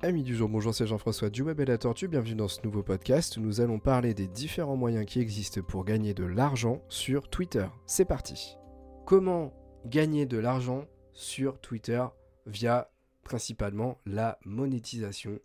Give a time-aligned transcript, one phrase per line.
[0.00, 2.84] Amis du jour, bonjour, c'est Jean-François du Web et la Tortue, bienvenue dans ce nouveau
[2.84, 3.36] podcast.
[3.36, 7.66] Nous allons parler des différents moyens qui existent pour gagner de l'argent sur Twitter.
[7.84, 8.56] C'est parti.
[9.06, 9.52] Comment
[9.86, 10.84] gagner de l'argent
[11.14, 12.04] sur Twitter?
[12.46, 12.92] Via
[13.24, 15.40] principalement la monétisation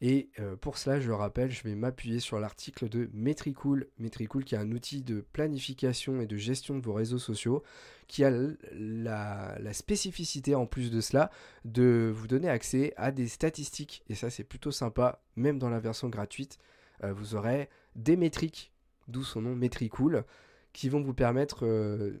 [0.00, 3.88] et euh, pour cela, je le rappelle, je vais m'appuyer sur l'article de Metricool.
[3.98, 7.64] Metricool qui est un outil de planification et de gestion de vos réseaux sociaux,
[8.06, 8.30] qui a
[8.72, 11.30] la, spécificité en plus de cela
[11.64, 14.04] de vous donner accès à des statistiques.
[14.08, 16.58] Et ça, c'est plutôt sympa, même dans la version gratuite.
[17.02, 18.72] Euh, vous aurez des métriques,
[19.08, 20.24] d'où son nom Metricool,
[20.72, 22.20] qui vont vous permettre, euh,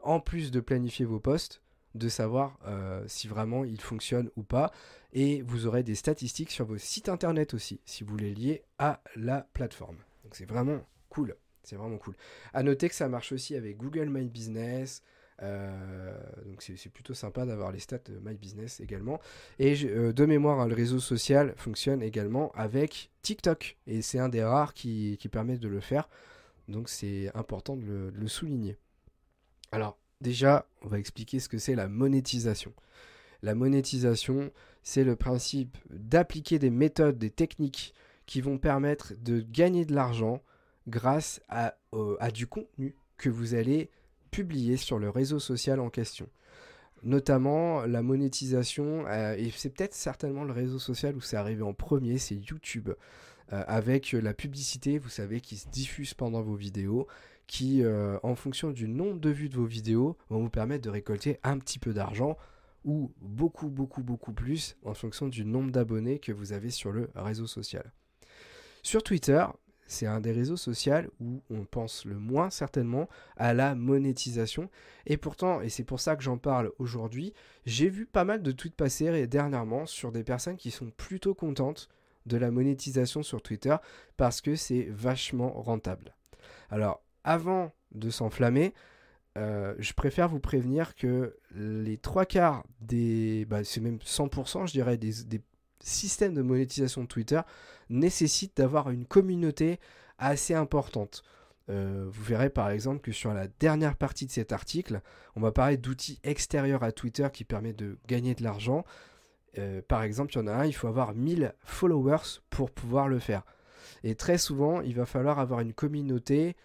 [0.00, 1.62] en plus de planifier vos posts,
[1.94, 4.72] de savoir euh, si vraiment il fonctionne ou pas.
[5.12, 9.02] Et vous aurez des statistiques sur vos sites internet aussi, si vous les liez à
[9.16, 9.98] la plateforme.
[10.24, 11.36] Donc c'est vraiment cool.
[11.62, 12.16] C'est vraiment cool.
[12.54, 15.02] À noter que ça marche aussi avec Google My Business.
[15.42, 19.20] Euh, donc c'est plutôt sympa d'avoir les stats de My Business également.
[19.58, 23.76] Et euh, de mémoire, hein, le réseau social fonctionne également avec TikTok.
[23.86, 26.08] Et c'est un des rares qui, qui permet de le faire.
[26.68, 28.76] Donc c'est important de le, de le souligner.
[29.72, 32.72] Alors, Déjà, on va expliquer ce que c'est la monétisation.
[33.42, 34.52] La monétisation,
[34.84, 37.92] c'est le principe d'appliquer des méthodes, des techniques
[38.24, 40.40] qui vont permettre de gagner de l'argent
[40.86, 41.74] grâce à,
[42.32, 43.90] du contenu que vous allez
[44.30, 46.28] publier sur le réseau social en question.
[47.02, 51.74] Notamment la monétisation, euh, et c'est peut-être certainement le réseau social où c'est arrivé en
[51.74, 52.90] premier, c'est YouTube.
[53.52, 57.08] Euh, avec la publicité, vous savez, qui se diffuse pendant vos vidéos
[57.52, 60.88] qui, euh, en fonction du nombre de vues de vos vidéos, vont vous permettre de
[60.88, 62.38] récolter un petit peu d'argent
[62.82, 67.10] ou beaucoup, beaucoup, beaucoup plus en fonction du nombre d'abonnés que vous avez sur le
[67.14, 67.92] réseau social.
[68.82, 69.44] Sur Twitter,
[69.86, 74.70] c'est un des réseaux sociaux où on pense le moins certainement à la monétisation.
[75.04, 77.34] Et pourtant, et c'est pour ça que j'en parle aujourd'hui,
[77.66, 81.90] j'ai vu pas mal de tweets passer dernièrement sur des personnes qui sont plutôt contentes
[82.24, 83.76] de la monétisation sur Twitter
[84.16, 86.14] parce que c'est vachement rentable.
[86.70, 88.74] Alors, avant de s'enflammer,
[89.38, 94.72] euh, je préfère vous prévenir que les trois quarts des, bah, c'est même 100%, je
[94.72, 95.12] dirais, des,
[95.80, 97.40] systèmes de monétisation de Twitter
[97.90, 99.80] nécessitent d'avoir une communauté
[100.18, 101.24] assez importante.
[101.70, 105.00] Euh, vous verrez par exemple que sur la dernière partie de cet article,
[105.34, 108.84] on va parler d'outils extérieurs à Twitter qui permettent de gagner de l'argent.
[109.58, 113.08] Euh, par exemple, il y en a un, il faut avoir 1000 followers pour pouvoir
[113.08, 113.42] le faire.
[114.04, 116.56] Et très souvent, il va falloir avoir une communauté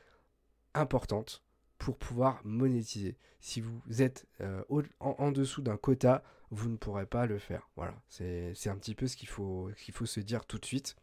[0.79, 1.43] importante
[1.77, 3.17] pour pouvoir monétiser.
[3.39, 4.63] Si vous êtes euh,
[4.99, 7.69] en, dessous d'un quota, vous ne pourrez pas le faire.
[7.75, 10.95] Voilà, c'est un petit peu ce qu'il faut, faut se dire tout de suite.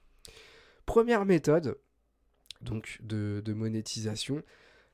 [0.86, 1.78] Première méthode
[2.64, 4.42] donc de, monétisation,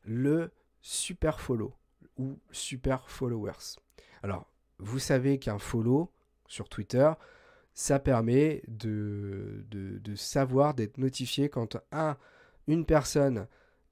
[0.05, 0.51] le
[0.83, 1.75] super follow
[2.19, 3.79] ou super followers.
[4.23, 6.13] Alors, vous savez qu'un follow
[6.47, 7.11] sur Twitter,
[7.73, 12.17] ça permet de, de, savoir, d'être notifié quand un,
[12.67, 13.47] une personne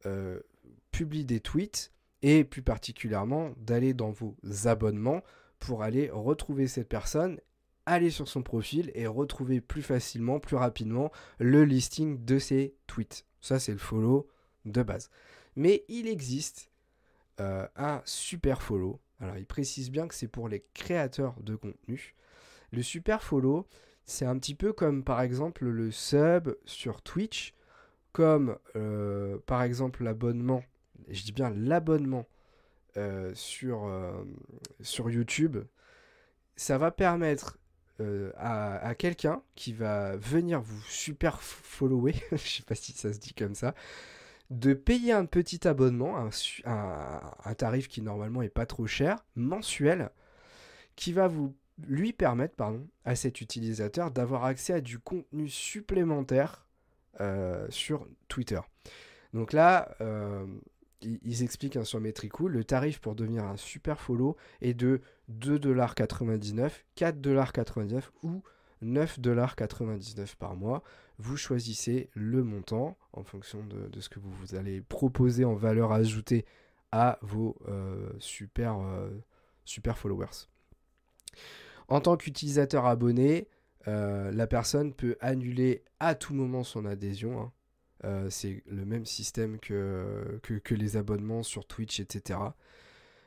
[0.06, 0.40] euh,
[0.90, 1.92] publie des tweets
[2.22, 5.22] et plus particulièrement d'aller dans vos abonnements
[5.58, 7.40] pour aller retrouver cette personne,
[7.86, 13.26] aller sur son profil et retrouver plus facilement, plus rapidement le listing de ses tweets.
[13.40, 14.28] Ça c'est le follow
[14.64, 15.10] de base.
[15.56, 16.70] Mais il existe
[17.40, 19.00] euh, un super follow.
[19.20, 22.14] Alors il précise bien que c'est pour les créateurs de contenu.
[22.70, 23.66] Le super follow,
[24.04, 27.54] c'est un petit peu comme par exemple le sub sur Twitch,
[28.18, 30.64] comme euh, par exemple l'abonnement
[31.06, 32.26] je dis bien l'abonnement
[32.96, 34.24] euh, sur, euh,
[34.80, 35.58] sur YouTube,
[36.56, 37.58] ça va permettre
[38.36, 43.34] à, quelqu'un qui va venir vous super follower, je sais pas si ça se dit
[43.34, 43.74] comme ça,
[44.50, 46.30] de payer un petit abonnement, un,
[47.44, 50.10] un, tarif qui normalement est pas trop cher, mensuel,
[50.94, 51.56] qui va vous
[51.86, 56.67] lui permettre, pardon, à cet utilisateur d'avoir accès à du contenu supplémentaire
[57.70, 58.60] sur Twitter.
[59.32, 59.96] Donc là,
[61.00, 68.02] ils, expliquent sur Metricool, le tarif pour devenir un super follow est de 2,99$, 4,99$
[68.22, 68.42] ou
[68.82, 70.82] 9,99$ par mois.
[71.18, 76.44] Vous choisissez le montant en fonction de, ce que vous, allez proposer en valeur ajoutée
[76.92, 78.10] à vos euh,
[78.58, 79.20] euh,
[79.64, 80.46] super followers.
[81.88, 83.48] En tant qu'utilisateur abonné,
[83.86, 87.40] euh, la personne peut annuler à tout moment son adhésion.
[87.40, 87.52] Hein.
[88.04, 90.40] Euh, c'est le même système que,
[90.70, 92.40] les abonnements sur Twitch, etc.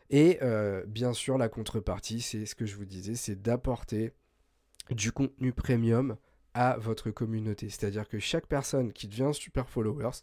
[0.09, 4.12] Et euh, bien sûr, la contrepartie, c'est ce que je vous disais, c'est d'apporter
[4.89, 6.18] du contenu premium
[6.54, 7.69] à votre communauté.
[7.69, 10.19] C'est-à-dire que chaque personne qui devient super followers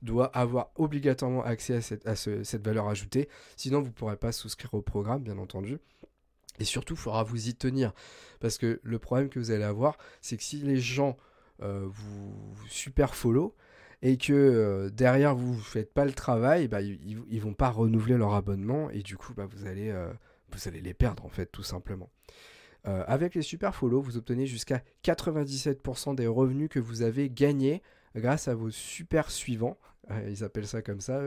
[0.00, 3.28] doit avoir obligatoirement accès à cette, à cette valeur ajoutée.
[3.56, 5.78] Sinon, vous ne pourrez pas souscrire au programme, bien entendu.
[6.58, 7.92] Et surtout, il faudra vous y tenir.
[8.40, 11.16] Parce que le problème que vous allez avoir, c'est que si les gens
[11.62, 12.34] euh, vous,
[12.68, 13.54] super follow
[14.00, 17.70] et que euh, derrière vous ne faites pas le travail, bah, ils, ne vont pas
[17.70, 20.12] renouveler leur abonnement et du coup, bah, vous, allez, euh,
[20.50, 22.10] vous allez les perdre en fait, tout simplement.
[22.84, 27.80] avec les super follow, vous obtenez jusqu'à 97% des revenus que vous avez gagnés
[28.16, 29.78] grâce à vos super suivants.
[30.28, 31.20] ils appellent ça comme ça,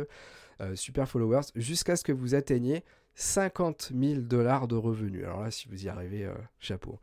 [0.75, 2.83] super followers, jusqu'à ce que vous atteigniez
[3.15, 5.23] 50 000 dollars de revenus.
[5.23, 6.99] Alors là, si vous y arrivez, euh, chapeau.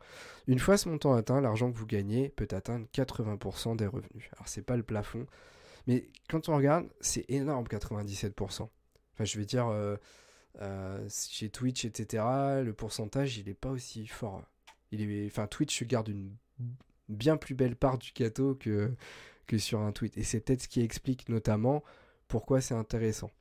[0.47, 4.29] Une fois ce montant atteint, l'argent que vous gagnez peut atteindre 80% des revenus.
[4.33, 5.25] Alors c'est pas le plafond,
[5.87, 8.69] mais quand on regarde, c'est énorme 97%.
[9.15, 9.97] Enfin, je vais dire, euh,
[10.61, 12.23] euh, chez Twitch, etc.,
[12.63, 14.43] le pourcentage, il n'est pas aussi fort.
[14.91, 16.35] Il est, enfin, Twitch garde une
[17.09, 18.93] bien plus belle part du gâteau que,
[19.47, 20.15] que sur un tweet.
[20.17, 21.83] Et c'est peut-être ce qui explique notamment
[22.27, 23.31] pourquoi c'est intéressant.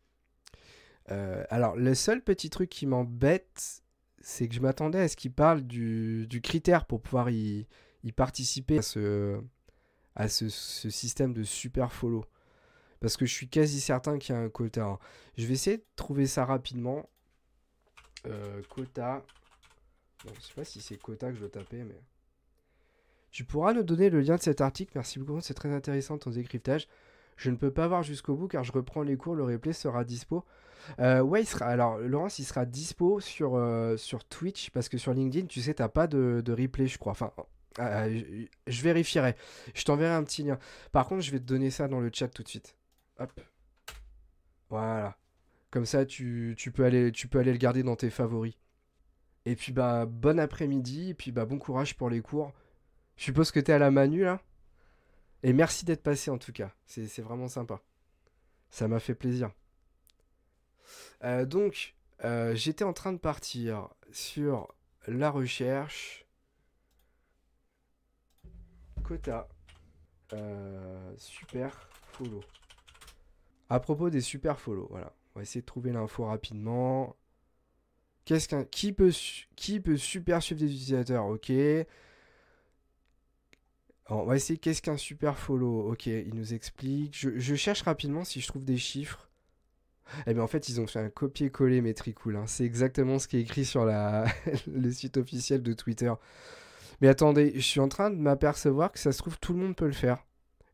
[1.10, 3.82] Euh, alors, le seul petit truc qui m'embête,
[4.20, 7.66] c'est que je m'attendais à ce qu'il parle du, critère pour pouvoir y,
[8.14, 8.78] participer
[10.14, 12.24] à, ce, système de super follow.
[13.00, 14.98] Parce que je suis quasi certain qu'il y a un quota.
[15.36, 17.08] Je vais essayer de trouver ça rapidement.
[18.26, 19.24] Euh, quota.
[20.24, 22.00] Bon, je sais pas si c'est quota que je dois taper, mais.
[23.32, 24.92] Tu pourras nous donner le lien de cet article.
[24.94, 26.86] Merci beaucoup, c'est très intéressant ton décryptage.
[27.36, 30.04] Je ne peux pas voir jusqu'au bout car je reprends les cours, le replay sera
[30.04, 30.44] dispo.
[30.98, 35.46] Euh, ouais, alors Laurence, il sera dispo sur, euh, sur Twitch parce que sur LinkedIn,
[35.46, 37.12] tu sais, t'as pas de, replay, je crois.
[37.12, 37.32] Enfin,
[37.78, 39.36] euh, je, vérifierai.
[39.74, 40.58] Je t'enverrai un petit lien.
[40.92, 42.76] Par contre, je vais te donner ça dans le chat tout de suite.
[43.18, 43.40] Hop.
[44.70, 45.16] Voilà.
[45.70, 48.54] Comme ça, tu, peux aller, tu peux aller le garder dans tes favoris.
[49.44, 51.10] Et puis, bah, bon après-midi.
[51.10, 52.52] Et puis, bah, bon courage pour les cours.
[53.16, 54.40] Je suppose que t'es à la manu, là
[55.42, 56.72] et merci d'être passé en tout cas.
[56.86, 57.80] C'est vraiment sympa.
[58.70, 59.50] Ça m'a fait plaisir.
[61.24, 64.74] Euh, donc, euh, j'étais en train de partir sur
[65.06, 66.26] la recherche.
[69.02, 69.48] Quota.
[70.32, 72.40] Euh, super follow.
[73.68, 75.12] À propos des super follow, voilà.
[75.34, 77.16] On va essayer de trouver l'info rapidement.
[78.24, 79.12] Qu'est-ce qu'un qui peut
[79.56, 81.26] qui peut super suivre des utilisateurs?
[81.26, 81.50] Ok
[84.08, 85.90] on va essayer qu'est-ce qu'un super follow?
[85.90, 87.16] Ok, il nous explique.
[87.16, 89.30] Je, cherche rapidement si je trouve des chiffres.
[90.26, 92.36] Eh bien en fait, ils ont fait un copier-coller Metricool.
[92.36, 92.44] Hein.
[92.46, 94.26] C'est exactement ce qui est écrit sur la...
[94.66, 96.12] le site officiel de Twitter.
[97.00, 99.76] Mais attendez, je suis en train de m'apercevoir que ça se trouve tout le monde
[99.76, 100.24] peut le faire.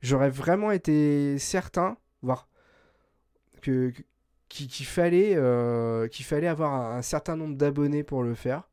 [0.03, 2.49] J'aurais vraiment été certain, voire
[3.63, 3.93] que
[4.49, 8.69] qu'il fallait euh, qu'il fallait avoir un, certain nombre d'abonnés pour le faire.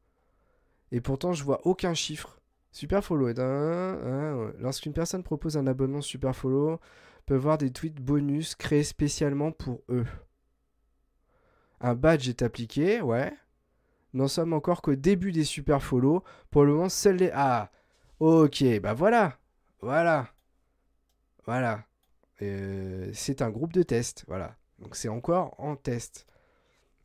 [0.92, 2.40] Et pourtant, je vois aucun chiffre.
[2.72, 3.34] Super follow.
[4.60, 6.80] Lorsqu'une personne propose un abonnement super follow,
[7.26, 10.06] peut voir des tweets bonus créés spécialement pour eux.
[11.82, 13.34] Un badge est appliqué, ouais.
[14.14, 16.24] Nous sommes encore qu'au début des super follow.
[16.50, 17.32] Pour le moment, seuls les.
[17.34, 17.70] Ah
[18.20, 19.38] Ok, bah voilà
[19.82, 20.30] Voilà
[21.46, 21.84] Voilà.
[22.40, 24.56] C'est un groupe de test, voilà.
[24.80, 26.28] Donc c'est encore en test.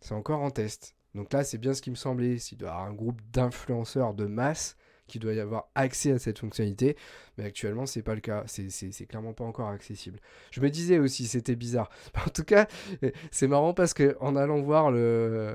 [0.00, 0.94] C'est encore en test.
[1.14, 2.38] Donc là, c'est bien ce qui me semblait.
[2.38, 4.76] S'il doit y avoir un groupe d'influenceurs de masse
[5.10, 6.96] qu'il doit y avoir accès à cette fonctionnalité,
[7.36, 10.20] mais actuellement c'est pas le cas, c'est clairement pas encore accessible.
[10.50, 11.90] Je me disais aussi, c'était bizarre.
[12.26, 12.66] En tout cas,
[13.30, 15.54] c'est marrant parce que en allant voir le,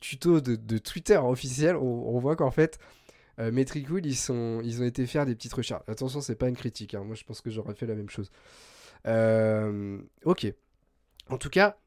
[0.00, 2.78] tuto de, Twitter officiel, on, voit qu'en fait,
[3.38, 5.82] euh, Metricool, ils, sont, ils ont été faire des petites recherches.
[5.86, 7.04] Attention, c'est pas une critique, hein.
[7.04, 8.30] moi je pense que j'aurais fait la même chose.
[9.06, 10.52] Euh, ok.
[11.28, 11.78] En tout cas,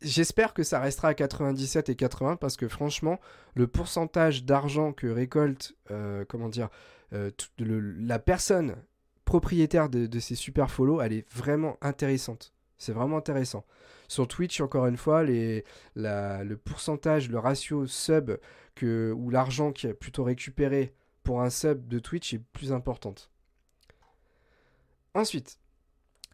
[0.00, 3.20] j'espère que ça restera à 97 et 80 parce que franchement,
[3.54, 6.68] le pourcentage d'argent que récolte, euh, comment dire,
[7.12, 8.76] euh, la personne
[9.24, 12.52] propriétaire de, ces super follow, elle est vraiment intéressante.
[12.78, 13.64] C'est vraiment intéressant.
[14.08, 18.32] Sur Twitch, encore une fois, le pourcentage, le ratio sub
[18.74, 23.30] que, ou l'argent qui est plutôt récupéré pour un sub de Twitch est plus importante.
[25.14, 25.58] Ensuite,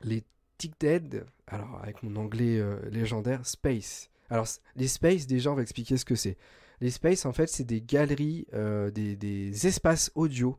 [0.03, 0.25] les
[0.59, 4.11] TickDead, alors avec mon anglais euh, légendaire, Space.
[4.31, 6.37] Alors les Space, déjà, on va expliquer ce que c'est.
[6.81, 10.59] Les Space, en fait, c'est des galeries, euh, des, espaces audio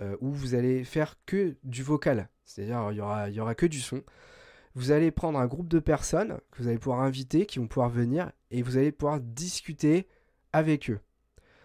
[0.00, 2.28] euh, où vous allez faire que du vocal.
[2.44, 4.02] C'est-à-dire, il y aura, y aura que du son.
[4.74, 7.88] Vous allez prendre un groupe de personnes que vous allez pouvoir inviter, qui vont pouvoir
[7.88, 10.06] venir, et vous allez pouvoir discuter
[10.52, 11.00] avec eux.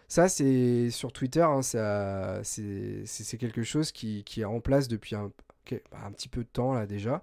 [0.08, 5.32] Ça, c'est sur Twitter, hein, c'est quelque chose qui, qui, est en place depuis un,
[5.74, 7.22] un petit peu de temps là déjà.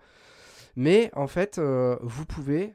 [0.76, 2.75] Mais en fait, euh, vous pouvez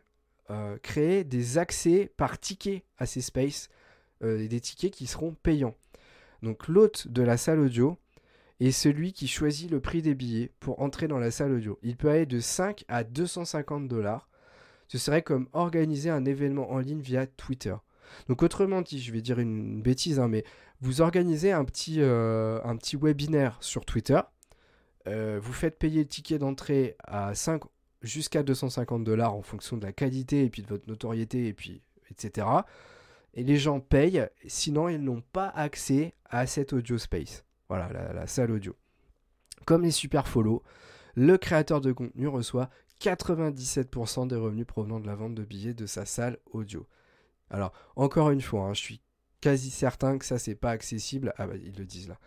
[0.50, 3.69] euh, créer des accès par ticket à ces spaces,
[4.24, 5.75] euh, des tickets qui seront payants.
[6.43, 7.97] Donc l'hôte de la salle audio
[8.59, 11.79] est celui qui choisit le prix des billets pour entrer dans la salle audio.
[11.81, 14.29] Il peut aller de 5 à 250 dollars.
[14.88, 17.75] Ce serait comme organiser un événement en ligne via Twitter.
[18.29, 20.45] Donc autrement dit, je vais dire une bêtise, hein, mais
[20.79, 22.00] vous organisez un petit
[22.95, 24.21] webinaire sur Twitter,
[25.07, 27.63] euh, vous faites payer le ticket d'entrée à 5
[28.01, 31.81] jusqu'à 250 dollars en fonction de la qualité et puis de votre notoriété et puis
[32.11, 32.47] etc.
[33.33, 37.43] Et les gens payent, sinon ils n'ont pas accès à cet audio space.
[37.69, 38.75] Voilà, la, salle audio.
[39.65, 40.63] Comme les super follow,
[41.15, 42.69] le créateur de contenu reçoit
[43.01, 46.87] 97% des revenus provenant de la vente de billets de sa salle audio.
[47.49, 49.01] Alors, encore une fois, hein, je suis
[49.41, 51.33] quasi certain que ça, c'est pas accessible.
[51.37, 52.17] Ah bah, ils le disent là.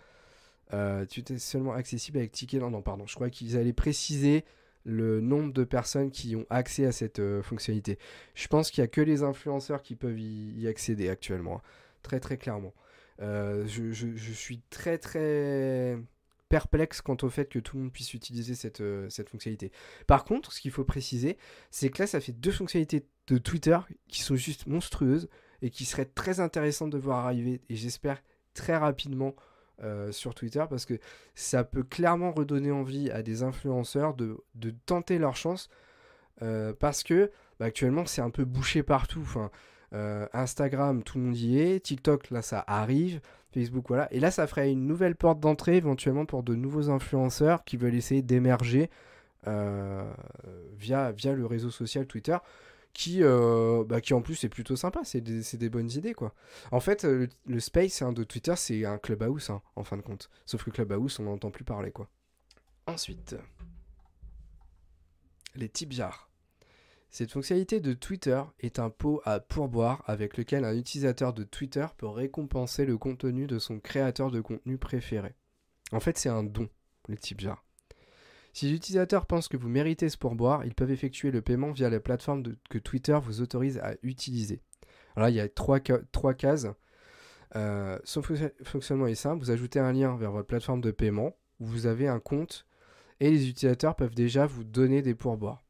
[0.73, 2.59] Euh, tu es seulement accessible avec ticket.
[2.59, 3.07] Non, non, pardon.
[3.07, 4.45] Je crois qu'ils allaient préciser
[4.85, 7.99] le nombre de personnes qui ont accès à cette euh, fonctionnalité.
[8.35, 11.57] Je pense qu'il n'y a que les influenceurs qui peuvent y, accéder actuellement.
[11.57, 11.63] Hein.
[12.03, 12.73] Très, très clairement.
[13.21, 15.99] Euh, je, je, suis très, très
[16.49, 19.71] perplexe quant au fait que tout le monde puisse utiliser cette, cette fonctionnalité.
[20.07, 21.37] Par contre, ce qu'il faut préciser,
[21.71, 25.29] c'est que là, ça fait deux fonctionnalités de Twitter qui sont juste monstrueuses
[25.61, 28.23] et qui seraient très intéressantes de voir arriver, et j'espère
[28.55, 29.35] très rapidement
[29.83, 30.95] euh, sur Twitter, parce que
[31.35, 34.37] ça peut clairement redonner envie à des influenceurs de,
[34.87, 35.71] tenter leur chance,
[36.43, 39.23] euh, parce que bah, actuellement, c'est un peu bouché partout.
[39.23, 39.51] Enfin,
[40.33, 43.21] Instagram, tout le monde y est, TikTok, là, ça arrive.
[43.53, 44.13] Facebook, voilà.
[44.13, 47.97] Et là, ça ferait une nouvelle porte d'entrée éventuellement pour de nouveaux influenceurs qui veulent
[47.97, 48.91] essayer d'émerger
[49.47, 50.05] euh,
[50.79, 52.37] via le réseau social Twitter.
[52.93, 56.35] Qui, euh, bah, qui en plus est plutôt sympa, c'est des, bonnes idées quoi.
[56.73, 60.29] En fait, le, space hein, de Twitter, c'est un clubhouse hein, en fin de compte.
[60.45, 62.09] Sauf que clubhouse, on n'entend plus parler quoi.
[62.87, 63.37] Ensuite,
[65.55, 66.31] les jars.
[67.11, 71.87] Cette fonctionnalité de Twitter est un pot à pourboire avec lequel un utilisateur de Twitter
[71.97, 75.35] peut récompenser le contenu de son créateur de contenu préféré.
[75.91, 76.69] En fait, c'est un don,
[77.09, 77.65] le type jar.
[78.53, 82.01] Si l'utilisateur pense que vous méritez ce pourboire, ils peuvent effectuer le paiement via la
[82.01, 84.61] plateforme que Twitter vous autorise à utiliser.
[85.17, 86.67] Alors là, il y a trois, cases.
[87.57, 89.43] Euh, son fonctionnement est simple.
[89.43, 92.67] Vous ajoutez un lien vers votre plateforme de paiement où vous avez un compte
[93.21, 95.63] et les utilisateurs peuvent déjà vous donner des pourboires.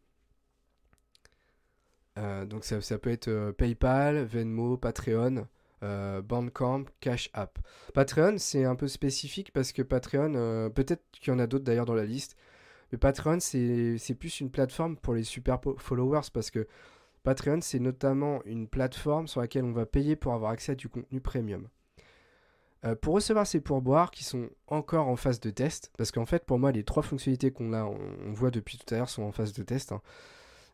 [2.18, 5.46] Euh, donc ça, peut être euh, PayPal, Venmo, Patreon,
[5.82, 7.58] Bandcamp, Cash App.
[7.94, 11.86] Patreon, c'est un peu spécifique parce que Patreon, peut-être qu'il y en a d'autres d'ailleurs
[11.86, 12.36] dans la liste,
[12.92, 16.66] mais Patreon, c'est plus une plateforme pour les super followers parce que
[17.22, 20.88] Patreon, c'est notamment une plateforme sur laquelle on va payer pour avoir accès à du
[20.88, 21.68] contenu premium.
[23.02, 26.58] pour recevoir ces pourboires qui sont encore en phase de test, parce qu'en fait pour
[26.58, 29.52] moi les trois fonctionnalités qu'on a, on, voit depuis tout à l'heure sont en phase
[29.52, 30.00] de test, hein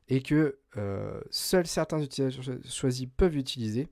[0.08, 3.88] et que euh, seuls certains utilisateurs choisis peuvent utiliser,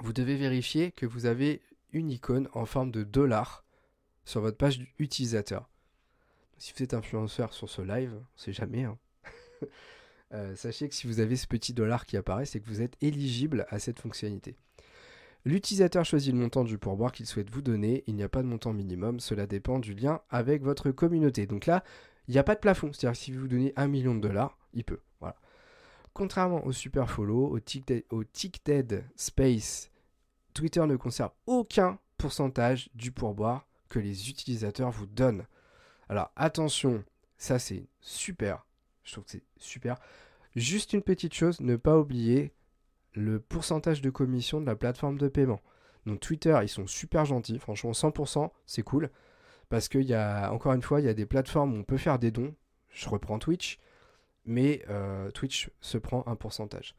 [0.00, 1.62] vous devez vérifier que vous avez
[1.92, 3.64] une icône en forme de dollar
[4.24, 5.68] sur votre page utilisateur.
[6.58, 8.84] Si vous êtes influenceur sur ce live, on sait jamais.
[8.84, 8.98] Hein.
[10.32, 12.96] Euh, sachez que si vous avez ce petit dollar qui apparaît, c'est que vous êtes
[13.00, 14.56] éligible à cette fonctionnalité.
[15.44, 18.02] L'utilisateur choisit le montant du pourboire qu'il souhaite vous donner.
[18.08, 21.46] Il n'y a pas de montant minimum, cela dépend du lien avec votre communauté.
[21.46, 21.84] Donc là,
[22.26, 22.92] il n'y a pas de plafond.
[22.92, 24.98] C'est-à-dire que si vous donnez un million de dollars, il peut.
[25.20, 25.36] Voilà.
[26.12, 27.56] Contrairement au Super Follow,
[28.10, 29.92] au TickDead Space,
[30.54, 35.46] Twitter ne conserve aucun pourcentage du pourboire que les utilisateurs vous donnent.
[36.08, 37.04] Alors attention,
[37.36, 38.66] ça c'est super.
[39.04, 39.98] Je trouve que c'est super.
[40.54, 42.52] Juste une petite chose, ne pas oublier
[43.12, 45.60] le pourcentage de commission de la plateforme de paiement.
[46.06, 47.58] Donc Twitter, ils sont super gentils.
[47.58, 49.10] Franchement, 100%, c'est cool.
[49.68, 51.96] Parce qu'il y a, encore une fois, il y a des plateformes où on peut
[51.96, 52.54] faire des dons.
[52.90, 53.78] Je reprends Twitch
[54.46, 56.94] mais euh, Twitch se prend un pourcentage.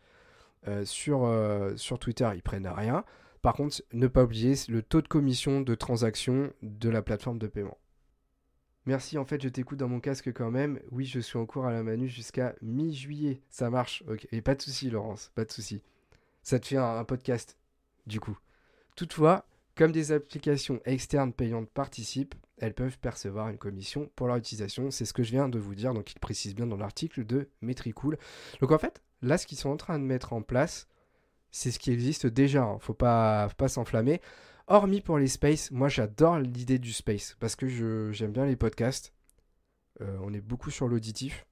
[0.67, 3.03] Euh, sur, euh, sur Twitter, ils prennent rien.
[3.41, 7.47] Par contre, ne pas oublier le taux de commission de transaction de la plateforme de
[7.47, 7.77] paiement.
[8.88, 10.79] Merci, en fait, je t'écoute dans mon casque quand même.
[10.91, 13.41] Oui, je suis en cours à la Manu jusqu'à mi-juillet.
[13.50, 14.01] Ça marche.
[14.08, 14.25] Ok.
[14.32, 15.82] Et pas de souci, Laurence, pas de souci.
[16.41, 17.58] Ça te fait un podcast,
[18.06, 18.38] du coup.
[18.96, 24.89] Toutefois, comme des applications externes payantes participent, elles peuvent percevoir une commission pour leur utilisation.
[24.89, 27.50] C'est ce que je viens de vous dire, donc il précise bien dans l'article de
[27.60, 28.17] Metricool.
[28.62, 30.88] Donc en fait, là, ce qu'ils sont en train de mettre en place,
[31.51, 32.63] c'est ce qui existe déjà.
[32.63, 32.79] Hein.
[32.79, 34.22] Faut faut pas s'enflammer.
[34.69, 39.13] Hormis pour les spaces, moi j'adore l'idée du space parce que j'aime bien les podcasts.
[40.01, 41.47] Euh, on est beaucoup sur l'auditif.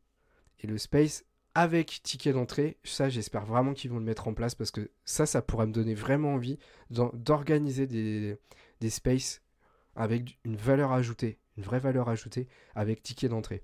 [0.60, 4.54] Et le space, avec ticket d'entrée, ça j'espère vraiment qu'ils vont le mettre en place
[4.54, 8.38] parce que ça, ça pourrait me donner vraiment envie d'organiser des,
[8.82, 9.42] des spaces
[9.96, 13.64] avec une valeur ajoutée, une vraie valeur ajoutée avec ticket d'entrée.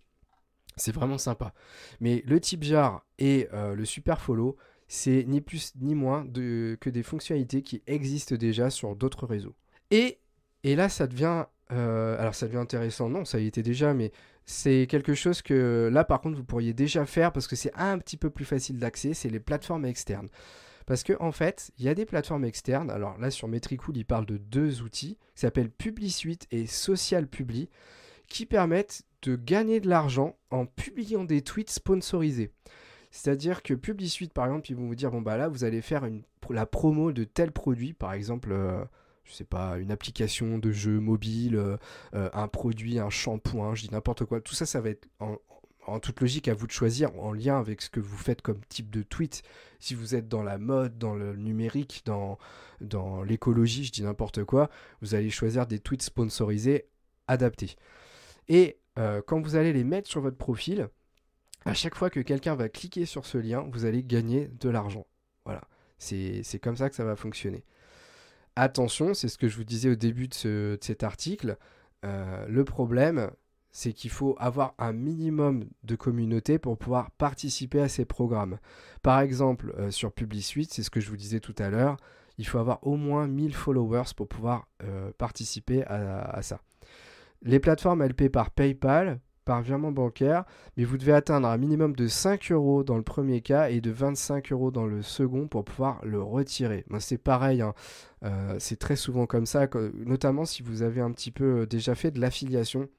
[0.78, 1.54] C'est vraiment sympa.
[2.00, 4.56] Mais le type jar et euh, le super follow,
[4.94, 9.56] c'est ni plus ni moins que des fonctionnalités qui existent déjà sur d'autres réseaux.
[9.90, 10.20] Et,
[10.66, 13.08] là, ça devient, euh, ça devient intéressant.
[13.08, 14.12] Non, ça y était déjà, mais
[14.44, 18.00] c'est quelque chose que là, par contre, vous pourriez déjà faire parce que c'est un
[18.00, 19.14] petit peu plus facile d'accès.
[19.14, 20.28] C'est les plateformes externes.
[20.86, 22.92] Parce que en fait, il y a des plateformes externes.
[22.92, 27.70] Alors là, sur Metricool, il parle de deux outils qui s'appellent PubliSuite et Social Publi,
[28.28, 32.52] qui permettent de gagner de l'argent en publiant des tweets sponsorisés.
[33.12, 36.08] C'est-à-dire que PubliSuite, par exemple, ils vont vous dire bon bah là, vous allez faire
[36.50, 38.52] la promo de tel produit, par exemple.
[38.52, 38.84] Euh,
[39.24, 41.78] je sais pas, une application de jeu mobile, euh,
[42.16, 44.42] euh, un produit, un shampoing, je dis n'importe quoi.
[44.42, 47.82] Tout ça, ça va être en, toute logique à vous de choisir en lien avec
[47.82, 49.44] ce que vous faites comme type de tweet.
[49.80, 52.38] Si vous êtes dans la mode, dans le numérique, dans,
[52.82, 54.70] dans l'écologie, je dis n'importe quoi,
[55.02, 56.86] vous allez choisir des tweets sponsorisés
[57.28, 57.76] adaptés.
[58.48, 60.90] Et euh, quand vous allez les mettre sur votre profil,
[61.66, 65.06] à chaque fois que quelqu'un va cliquer sur ce lien, vous allez gagner de l'argent.
[65.46, 65.62] Voilà,
[65.98, 67.64] c'est comme ça que ça va fonctionner.
[68.56, 71.58] Attention, c'est ce que je vous disais au début de, cet article.
[72.04, 73.32] Euh, le problème,
[73.72, 78.58] c'est qu'il faut avoir un minimum de communauté pour pouvoir participer à ces programmes.
[79.02, 81.98] Par exemple, euh, sur PubliSuite, c'est ce que je vous disais tout à l'heure,
[82.38, 86.62] il faut avoir au moins 1000 followers pour pouvoir euh, participer à, ça.
[87.44, 90.46] Les plateformes, elles par PayPal, par virement bancaire,
[90.78, 93.92] mais vous devez atteindre un minimum de 5 euros dans le premier cas et de
[93.92, 96.86] 25 euros dans le second pour pouvoir le retirer.
[97.00, 97.74] c'est pareil, hein.
[98.24, 102.12] euh, c'est très souvent comme ça, notamment si vous avez un petit peu déjà fait
[102.12, 102.90] de l'affiliation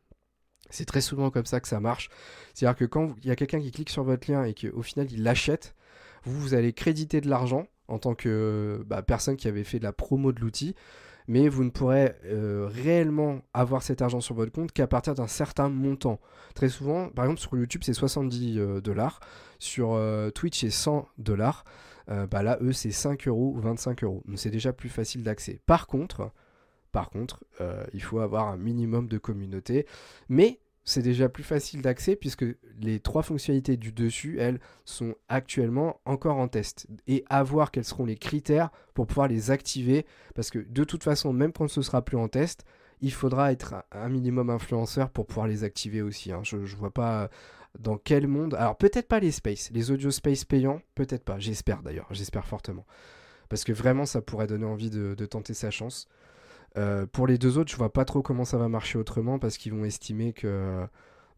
[0.71, 2.09] c'est très souvent comme ça que ça marche.
[2.55, 5.07] C'est-à-dire que quand il y a quelqu'un qui clique sur votre lien et qu'au final
[5.13, 5.75] il l'achète,
[6.25, 9.85] vous, vous allez créditer de l'argent en tant que bah, personne qui avait fait de
[9.85, 10.75] la promo de l'outil,
[11.29, 15.27] mais vous ne pourrez euh, réellement avoir cet argent sur votre compte qu'à partir d'un
[15.27, 16.21] certain montant.
[16.55, 19.21] Très souvent, par exemple sur YouTube c'est 70 euh, dollars,
[19.59, 21.65] sur euh, Twitch c'est 100 dollars.
[22.09, 24.23] bah là, eux, c'est 5 euros ou 25 euros.
[24.27, 25.61] Donc c'est déjà plus facile d'accès.
[25.67, 26.33] Par contre,
[26.93, 29.87] par contre, euh, il faut avoir un minimum de communauté.
[30.29, 32.45] Mais c'est déjà plus facile d'accès puisque
[32.81, 36.87] les trois fonctionnalités du dessus, elles, sont actuellement encore en test.
[37.07, 40.07] Et à voir quels seront les critères pour pouvoir les activer.
[40.35, 42.65] Parce que de toute façon, même quand ce sera plus en test,
[43.01, 46.33] il faudra être un minimum influenceur pour pouvoir les activer aussi.
[46.33, 46.41] Hein.
[46.43, 47.31] Je ne vois pas
[47.79, 48.55] dans quel monde.
[48.55, 51.39] Alors peut-être pas les space, les audio space payants, peut-être pas.
[51.39, 52.87] J'espère d'ailleurs, j'espère fortement.
[53.49, 56.09] Parce que vraiment, ça pourrait donner envie de tenter sa chance.
[56.79, 59.59] Euh, pour les deux autres, je vois pas trop comment ça va marcher autrement parce
[59.59, 60.87] qu'ils vont estimer que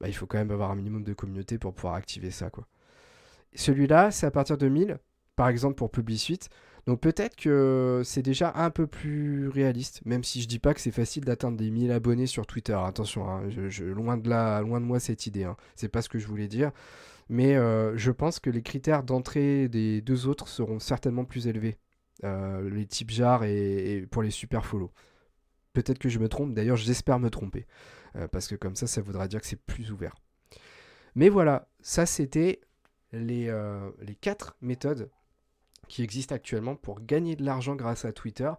[0.01, 2.51] bah, il faut quand même avoir un minimum de communauté pour pouvoir activer ça.
[2.51, 2.67] Quoi.
[3.55, 4.99] Celui-là, c'est à partir de 1000,
[5.37, 6.49] par exemple pour PubliSuite.
[6.87, 10.81] Donc peut-être que c'est déjà un peu plus réaliste, même si je dis pas que
[10.81, 12.75] c'est facile d'atteindre des 1000 abonnés sur Twitter.
[12.75, 13.43] Attention, hein,
[13.81, 15.45] loin, de là, loin de moi cette idée.
[15.45, 15.57] Hein.
[15.77, 16.73] C'est pas ce que je voulais dire.
[17.31, 21.79] Mais euh, je pense que les critères d'entrée des deux autres seront certainement plus élevés.
[22.23, 24.93] Euh, les types jar et, et, pour les super follow.
[25.75, 27.67] Peut-être que je me trompe, d'ailleurs j'espère me tromper,
[28.17, 30.15] euh, parce que comme ça, ça voudra dire que c'est plus ouvert.
[31.17, 32.61] Mais voilà, ça c'était
[33.13, 35.11] les, euh, quatre méthodes
[35.89, 38.51] qui existent actuellement pour gagner de l'argent grâce à Twitter.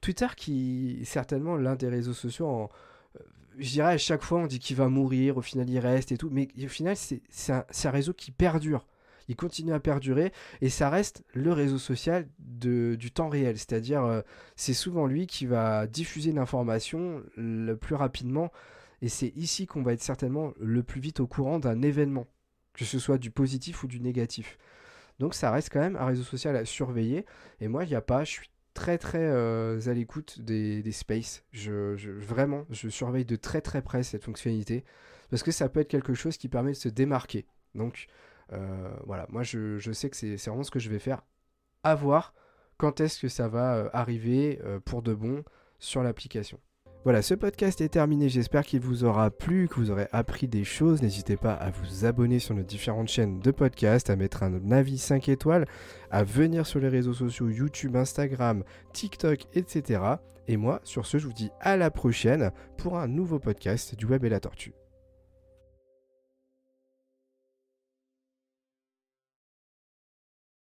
[0.00, 2.70] Twitter qui est certainement l'un des réseaux sociaux.
[3.16, 3.22] Euh,
[3.58, 6.16] je dirais à chaque fois on dit qu'il va mourir, au final il reste et
[6.16, 8.86] tout, mais au final c'est un réseau qui perdure
[9.28, 13.58] il continue à perdurer et ça reste le réseau social de, du temps réel.
[13.58, 14.22] C'est-à-dire, euh,
[14.56, 18.50] c'est souvent lui qui va diffuser une information le plus rapidement
[19.00, 22.26] et c'est ici qu'on va être certainement le plus vite au courant d'un événement,
[22.74, 24.58] que ce soit du positif ou du négatif.
[25.18, 27.26] Donc ça reste quand même un réseau social à surveiller
[27.60, 30.92] et moi, il n'y a pas, je suis très très euh, à l'écoute des, des
[30.92, 31.44] spaces.
[31.52, 34.84] Je, je, vraiment, je surveille de très très près cette fonctionnalité
[35.30, 37.46] parce que ça peut être quelque chose qui permet de se démarquer.
[37.74, 38.06] Donc
[39.06, 41.22] voilà, moi je, sais que c'est vraiment ce que je vais faire.
[41.84, 42.32] À voir
[42.82, 45.44] quand est-ce que ça va euh, arriver euh, pour de bon
[45.78, 46.58] sur l'application.
[47.04, 48.28] Voilà, ce podcast est terminé.
[48.28, 51.00] J'espère qu'il vous aura plu, que vous aurez appris des choses.
[51.00, 54.98] N'hésitez pas à vous abonner sur nos différentes chaînes de podcast, à mettre un avis
[54.98, 55.66] 5 étoiles,
[56.10, 60.00] à venir sur les réseaux sociaux YouTube, Instagram, TikTok, etc.
[60.48, 64.06] Et moi, sur ce, je vous dis à la prochaine pour un nouveau podcast du
[64.06, 64.81] Web et la Tortue.